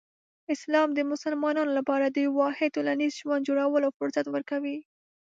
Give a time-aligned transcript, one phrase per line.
[0.55, 4.77] اسلام د مسلمانانو لپاره د یو واحد ټولنیز ژوند جوړولو فرصت ورکوي.